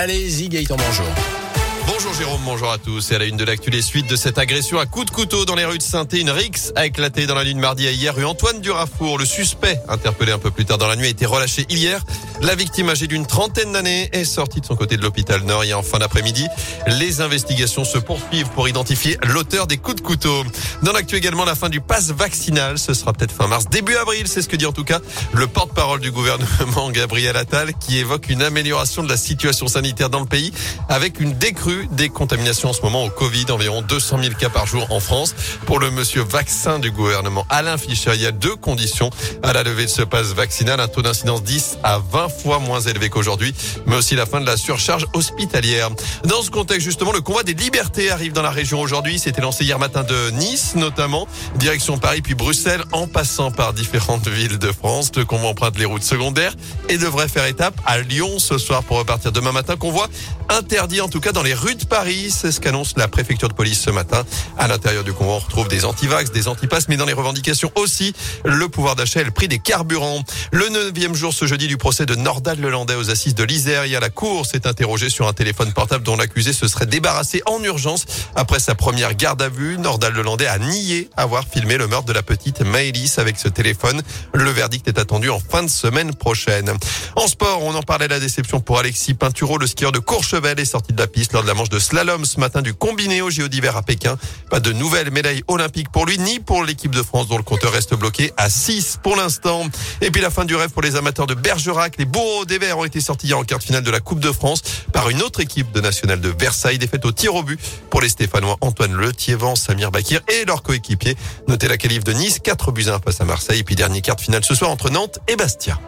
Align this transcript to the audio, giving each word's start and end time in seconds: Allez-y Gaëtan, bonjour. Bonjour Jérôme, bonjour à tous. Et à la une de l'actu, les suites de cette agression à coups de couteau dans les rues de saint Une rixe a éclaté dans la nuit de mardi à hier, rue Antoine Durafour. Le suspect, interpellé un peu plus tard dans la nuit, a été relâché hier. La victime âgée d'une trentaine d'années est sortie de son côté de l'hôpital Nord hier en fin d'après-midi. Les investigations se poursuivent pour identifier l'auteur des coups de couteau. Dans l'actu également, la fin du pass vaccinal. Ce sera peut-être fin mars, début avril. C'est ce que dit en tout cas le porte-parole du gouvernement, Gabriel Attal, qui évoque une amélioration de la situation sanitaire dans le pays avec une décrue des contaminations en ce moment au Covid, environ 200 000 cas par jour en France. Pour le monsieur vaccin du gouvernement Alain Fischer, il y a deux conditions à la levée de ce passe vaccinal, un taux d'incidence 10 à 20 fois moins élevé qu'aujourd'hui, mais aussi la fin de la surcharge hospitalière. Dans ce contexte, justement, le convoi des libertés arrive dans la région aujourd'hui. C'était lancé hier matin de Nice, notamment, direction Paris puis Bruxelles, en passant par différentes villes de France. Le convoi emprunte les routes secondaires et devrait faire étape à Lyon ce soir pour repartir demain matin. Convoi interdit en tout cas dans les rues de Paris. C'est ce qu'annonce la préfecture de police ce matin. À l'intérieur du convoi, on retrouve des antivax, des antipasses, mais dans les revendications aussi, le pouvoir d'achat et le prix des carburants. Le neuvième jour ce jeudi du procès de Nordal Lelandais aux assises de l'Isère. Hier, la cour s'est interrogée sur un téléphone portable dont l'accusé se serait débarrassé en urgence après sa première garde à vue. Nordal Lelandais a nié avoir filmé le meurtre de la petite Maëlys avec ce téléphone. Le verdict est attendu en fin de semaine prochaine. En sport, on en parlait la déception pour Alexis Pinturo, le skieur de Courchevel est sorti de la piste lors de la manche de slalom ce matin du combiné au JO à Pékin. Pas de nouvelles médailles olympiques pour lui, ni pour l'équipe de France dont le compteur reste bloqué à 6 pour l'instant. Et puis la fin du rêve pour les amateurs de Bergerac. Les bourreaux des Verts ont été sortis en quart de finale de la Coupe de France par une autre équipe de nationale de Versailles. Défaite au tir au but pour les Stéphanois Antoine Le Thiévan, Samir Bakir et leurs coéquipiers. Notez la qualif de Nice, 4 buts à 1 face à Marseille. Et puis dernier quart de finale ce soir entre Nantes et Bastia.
Allez-y 0.00 0.48
Gaëtan, 0.48 0.76
bonjour. 0.76 1.47
Bonjour 1.90 2.12
Jérôme, 2.12 2.42
bonjour 2.44 2.70
à 2.70 2.76
tous. 2.76 3.12
Et 3.12 3.14
à 3.14 3.18
la 3.18 3.24
une 3.24 3.38
de 3.38 3.44
l'actu, 3.44 3.70
les 3.70 3.80
suites 3.80 4.10
de 4.10 4.14
cette 4.14 4.36
agression 4.36 4.78
à 4.78 4.84
coups 4.84 5.06
de 5.06 5.10
couteau 5.10 5.46
dans 5.46 5.54
les 5.54 5.64
rues 5.64 5.78
de 5.78 5.82
saint 5.82 6.06
Une 6.12 6.28
rixe 6.28 6.70
a 6.76 6.84
éclaté 6.84 7.26
dans 7.26 7.34
la 7.34 7.44
nuit 7.44 7.54
de 7.54 7.60
mardi 7.60 7.88
à 7.88 7.90
hier, 7.90 8.14
rue 8.14 8.26
Antoine 8.26 8.60
Durafour. 8.60 9.16
Le 9.16 9.24
suspect, 9.24 9.80
interpellé 9.88 10.32
un 10.32 10.38
peu 10.38 10.50
plus 10.50 10.66
tard 10.66 10.76
dans 10.76 10.86
la 10.86 10.96
nuit, 10.96 11.06
a 11.06 11.08
été 11.08 11.24
relâché 11.24 11.64
hier. 11.70 12.04
La 12.42 12.54
victime 12.54 12.90
âgée 12.90 13.06
d'une 13.06 13.26
trentaine 13.26 13.72
d'années 13.72 14.10
est 14.12 14.24
sortie 14.24 14.60
de 14.60 14.66
son 14.66 14.76
côté 14.76 14.98
de 14.98 15.02
l'hôpital 15.02 15.42
Nord 15.44 15.64
hier 15.64 15.78
en 15.78 15.82
fin 15.82 15.98
d'après-midi. 15.98 16.46
Les 16.86 17.22
investigations 17.22 17.84
se 17.84 17.96
poursuivent 17.96 18.50
pour 18.50 18.68
identifier 18.68 19.16
l'auteur 19.26 19.66
des 19.66 19.78
coups 19.78 19.96
de 19.96 20.02
couteau. 20.02 20.44
Dans 20.82 20.92
l'actu 20.92 21.16
également, 21.16 21.46
la 21.46 21.54
fin 21.54 21.70
du 21.70 21.80
pass 21.80 22.10
vaccinal. 22.10 22.78
Ce 22.78 22.92
sera 22.92 23.14
peut-être 23.14 23.32
fin 23.32 23.46
mars, 23.46 23.64
début 23.70 23.96
avril. 23.96 24.28
C'est 24.28 24.42
ce 24.42 24.48
que 24.48 24.56
dit 24.56 24.66
en 24.66 24.72
tout 24.72 24.84
cas 24.84 25.00
le 25.32 25.46
porte-parole 25.46 26.00
du 26.00 26.10
gouvernement, 26.10 26.90
Gabriel 26.92 27.36
Attal, 27.36 27.72
qui 27.80 27.96
évoque 27.96 28.28
une 28.28 28.42
amélioration 28.42 29.02
de 29.02 29.08
la 29.08 29.16
situation 29.16 29.68
sanitaire 29.68 30.10
dans 30.10 30.20
le 30.20 30.26
pays 30.26 30.52
avec 30.88 31.18
une 31.18 31.32
décrue 31.32 31.77
des 31.92 32.08
contaminations 32.08 32.70
en 32.70 32.72
ce 32.72 32.82
moment 32.82 33.04
au 33.04 33.10
Covid, 33.10 33.46
environ 33.50 33.82
200 33.82 34.22
000 34.22 34.34
cas 34.34 34.48
par 34.48 34.66
jour 34.66 34.86
en 34.90 35.00
France. 35.00 35.34
Pour 35.66 35.78
le 35.78 35.90
monsieur 35.90 36.22
vaccin 36.22 36.78
du 36.78 36.90
gouvernement 36.90 37.46
Alain 37.50 37.78
Fischer, 37.78 38.12
il 38.14 38.22
y 38.22 38.26
a 38.26 38.32
deux 38.32 38.56
conditions 38.56 39.10
à 39.42 39.52
la 39.52 39.62
levée 39.62 39.84
de 39.84 39.90
ce 39.90 40.02
passe 40.02 40.28
vaccinal, 40.28 40.80
un 40.80 40.88
taux 40.88 41.02
d'incidence 41.02 41.42
10 41.42 41.78
à 41.82 41.98
20 41.98 42.28
fois 42.28 42.58
moins 42.58 42.80
élevé 42.80 43.08
qu'aujourd'hui, 43.10 43.54
mais 43.86 43.96
aussi 43.96 44.14
la 44.14 44.26
fin 44.26 44.40
de 44.40 44.46
la 44.46 44.56
surcharge 44.56 45.06
hospitalière. 45.14 45.90
Dans 46.24 46.42
ce 46.42 46.50
contexte, 46.50 46.84
justement, 46.84 47.12
le 47.12 47.20
convoi 47.20 47.42
des 47.42 47.54
libertés 47.54 48.10
arrive 48.10 48.32
dans 48.32 48.42
la 48.42 48.50
région 48.50 48.80
aujourd'hui. 48.80 49.18
C'était 49.18 49.40
lancé 49.40 49.64
hier 49.64 49.78
matin 49.78 50.02
de 50.02 50.30
Nice, 50.30 50.74
notamment, 50.74 51.26
direction 51.56 51.98
Paris 51.98 52.22
puis 52.22 52.34
Bruxelles, 52.34 52.84
en 52.92 53.06
passant 53.06 53.50
par 53.50 53.72
différentes 53.72 54.28
villes 54.28 54.58
de 54.58 54.72
France. 54.72 55.10
Le 55.16 55.24
convoi 55.24 55.50
emprunte 55.50 55.78
les 55.78 55.84
routes 55.84 56.02
secondaires 56.02 56.54
et 56.88 56.98
devrait 56.98 57.28
faire 57.28 57.46
étape 57.46 57.74
à 57.86 58.00
Lyon 58.00 58.38
ce 58.38 58.58
soir 58.58 58.82
pour 58.82 58.98
repartir 58.98 59.32
demain 59.32 59.52
matin. 59.52 59.76
Convoi 59.76 60.08
interdit 60.48 61.00
en 61.00 61.08
tout 61.08 61.20
cas 61.20 61.32
dans 61.32 61.42
les 61.42 61.54
rues 61.54 61.67
de 61.74 61.84
Paris. 61.84 62.30
C'est 62.30 62.52
ce 62.52 62.60
qu'annonce 62.60 62.94
la 62.96 63.08
préfecture 63.08 63.48
de 63.48 63.54
police 63.54 63.80
ce 63.80 63.90
matin. 63.90 64.24
À 64.56 64.68
l'intérieur 64.68 65.04
du 65.04 65.12
convoi, 65.12 65.34
on 65.34 65.38
retrouve 65.38 65.68
des 65.68 65.84
antivax, 65.84 66.30
des 66.30 66.48
antipasses, 66.48 66.88
mais 66.88 66.96
dans 66.96 67.04
les 67.04 67.12
revendications 67.12 67.70
aussi, 67.74 68.14
le 68.44 68.68
pouvoir 68.68 68.96
d'achat 68.96 69.20
et 69.20 69.24
le 69.24 69.30
prix 69.30 69.48
des 69.48 69.58
carburants. 69.58 70.22
Le 70.52 70.68
neuvième 70.68 71.14
jour 71.14 71.32
ce 71.32 71.46
jeudi 71.46 71.66
du 71.66 71.76
procès 71.76 72.06
de 72.06 72.14
Nordal 72.14 72.60
Lelandais 72.60 72.94
aux 72.94 73.10
assises 73.10 73.34
de 73.34 73.44
l'Isère. 73.44 73.84
Hier, 73.84 74.00
la 74.00 74.10
cour 74.10 74.46
s'est 74.46 74.66
interrogée 74.66 75.10
sur 75.10 75.28
un 75.28 75.32
téléphone 75.32 75.72
portable 75.72 76.04
dont 76.04 76.16
l'accusé 76.16 76.52
se 76.52 76.68
serait 76.68 76.86
débarrassé 76.86 77.42
en 77.46 77.62
urgence 77.62 78.06
après 78.34 78.60
sa 78.60 78.74
première 78.74 79.14
garde 79.14 79.42
à 79.42 79.48
vue. 79.48 79.78
Nordal 79.78 80.14
Lelandais 80.14 80.46
a 80.46 80.58
nié 80.58 81.10
avoir 81.16 81.44
filmé 81.46 81.76
le 81.76 81.86
meurtre 81.86 82.06
de 82.06 82.12
la 82.12 82.22
petite 82.22 82.62
Maëlys 82.62 83.18
avec 83.18 83.38
ce 83.38 83.48
téléphone. 83.48 84.02
Le 84.32 84.50
verdict 84.50 84.88
est 84.88 84.98
attendu 84.98 85.30
en 85.30 85.40
fin 85.40 85.62
de 85.62 85.70
semaine 85.70 86.14
prochaine. 86.14 86.72
En 87.16 87.26
sport, 87.26 87.62
on 87.62 87.74
en 87.74 87.82
parlait 87.82 88.08
la 88.08 88.20
déception 88.20 88.60
pour 88.60 88.78
Alexis 88.78 89.14
Pinturo, 89.14 89.58
le 89.58 89.66
skieur 89.66 89.92
de 89.92 89.98
Courchevel 89.98 90.58
est 90.58 90.64
sorti 90.64 90.92
de 90.92 91.00
la 91.00 91.06
piste 91.06 91.32
lors 91.32 91.42
de 91.42 91.48
la 91.48 91.54
manche 91.58 91.68
de 91.70 91.80
slalom 91.80 92.24
ce 92.24 92.38
matin 92.38 92.62
du 92.62 92.72
combiné 92.72 93.20
au 93.20 93.30
JO 93.30 93.46
à 93.74 93.82
Pékin. 93.82 94.16
Pas 94.48 94.60
de 94.60 94.72
nouvelles 94.72 95.10
médailles 95.10 95.42
olympiques 95.48 95.90
pour 95.90 96.06
lui, 96.06 96.16
ni 96.16 96.38
pour 96.38 96.62
l'équipe 96.62 96.94
de 96.94 97.02
France 97.02 97.26
dont 97.26 97.36
le 97.36 97.42
compteur 97.42 97.72
reste 97.72 97.94
bloqué 97.94 98.32
à 98.36 98.48
6 98.48 99.00
pour 99.02 99.16
l'instant. 99.16 99.66
Et 100.00 100.12
puis 100.12 100.22
la 100.22 100.30
fin 100.30 100.44
du 100.44 100.54
rêve 100.54 100.70
pour 100.70 100.82
les 100.82 100.94
amateurs 100.94 101.26
de 101.26 101.34
Bergerac. 101.34 101.96
Les 101.98 102.04
bourreaux 102.04 102.44
des 102.44 102.58
Verts 102.58 102.78
ont 102.78 102.84
été 102.84 103.00
sortis 103.00 103.34
en 103.34 103.42
quart 103.42 103.58
de 103.58 103.64
finale 103.64 103.82
de 103.82 103.90
la 103.90 103.98
Coupe 103.98 104.20
de 104.20 104.30
France 104.30 104.62
par 104.92 105.10
une 105.10 105.20
autre 105.20 105.40
équipe 105.40 105.72
de 105.72 105.80
nationale 105.80 106.20
de 106.20 106.32
Versailles. 106.38 106.78
Défaite 106.78 107.04
au 107.04 107.10
tir 107.10 107.34
au 107.34 107.42
but 107.42 107.58
pour 107.90 108.00
les 108.00 108.08
Stéphanois 108.08 108.56
Antoine 108.60 108.94
Le 108.94 109.12
Thiévan, 109.12 109.56
Samir 109.56 109.90
Bakir 109.90 110.20
et 110.28 110.44
leurs 110.44 110.62
coéquipiers. 110.62 111.16
Notez 111.48 111.66
la 111.66 111.76
qualif 111.76 112.04
de 112.04 112.12
Nice, 112.12 112.38
4 112.38 112.70
buts 112.70 112.86
à 112.86 112.94
1 112.94 113.00
face 113.00 113.20
à 113.20 113.24
Marseille. 113.24 113.60
Et 113.60 113.64
puis 113.64 113.74
dernier 113.74 114.00
quart 114.00 114.16
de 114.16 114.20
finale 114.20 114.44
ce 114.44 114.54
soir 114.54 114.70
entre 114.70 114.90
Nantes 114.90 115.18
et 115.26 115.34
Bastia. 115.34 115.80